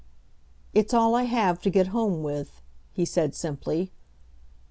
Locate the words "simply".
3.35-3.91